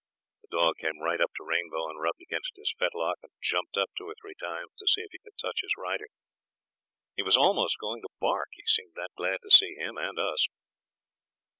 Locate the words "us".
10.17-10.47